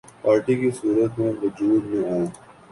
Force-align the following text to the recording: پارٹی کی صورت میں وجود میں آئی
پارٹی 0.21 0.55
کی 0.61 0.69
صورت 0.79 1.11
میں 1.19 1.31
وجود 1.41 1.81
میں 1.85 2.03
آئی 2.11 2.25